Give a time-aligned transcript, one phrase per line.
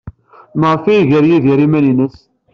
[0.59, 2.17] Maɣef ay iger Yidir iman-nnes?